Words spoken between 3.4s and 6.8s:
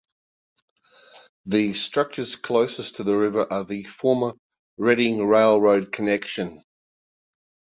are the former Reading Railroad connection.